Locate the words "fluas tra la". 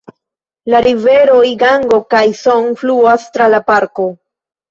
2.85-3.63